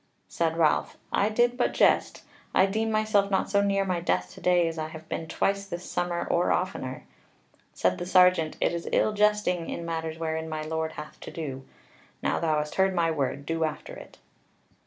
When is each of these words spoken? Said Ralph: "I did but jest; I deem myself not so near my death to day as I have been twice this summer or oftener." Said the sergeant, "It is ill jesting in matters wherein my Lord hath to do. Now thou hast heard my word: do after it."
Said 0.27 0.57
Ralph: 0.57 0.97
"I 1.11 1.29
did 1.29 1.57
but 1.57 1.75
jest; 1.75 2.23
I 2.55 2.65
deem 2.65 2.89
myself 2.89 3.29
not 3.29 3.51
so 3.51 3.61
near 3.61 3.85
my 3.85 3.99
death 3.99 4.33
to 4.33 4.41
day 4.41 4.67
as 4.67 4.79
I 4.79 4.87
have 4.87 5.07
been 5.07 5.27
twice 5.27 5.67
this 5.67 5.87
summer 5.87 6.27
or 6.27 6.51
oftener." 6.51 7.05
Said 7.75 7.99
the 7.99 8.07
sergeant, 8.07 8.57
"It 8.59 8.73
is 8.73 8.89
ill 8.91 9.13
jesting 9.13 9.69
in 9.69 9.85
matters 9.85 10.17
wherein 10.17 10.49
my 10.49 10.63
Lord 10.63 10.93
hath 10.93 11.19
to 11.19 11.29
do. 11.29 11.65
Now 12.23 12.39
thou 12.39 12.57
hast 12.57 12.73
heard 12.81 12.95
my 12.95 13.11
word: 13.11 13.45
do 13.45 13.63
after 13.63 13.93
it." 13.93 14.17